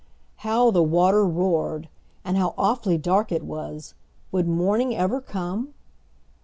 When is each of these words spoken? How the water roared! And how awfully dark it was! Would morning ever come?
How 0.37 0.71
the 0.71 0.81
water 0.81 1.23
roared! 1.27 1.87
And 2.25 2.35
how 2.35 2.55
awfully 2.57 2.97
dark 2.97 3.31
it 3.31 3.43
was! 3.45 3.93
Would 4.31 4.47
morning 4.47 4.95
ever 4.95 5.21
come? 5.21 5.75